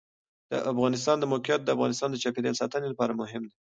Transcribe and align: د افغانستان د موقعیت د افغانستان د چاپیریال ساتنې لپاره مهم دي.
د 0.51 0.53
افغانستان 0.71 1.15
د 1.19 1.23
موقعیت 1.31 1.61
د 1.63 1.69
افغانستان 1.75 2.09
د 2.11 2.17
چاپیریال 2.23 2.55
ساتنې 2.61 2.87
لپاره 2.89 3.17
مهم 3.21 3.43
دي. 3.49 3.57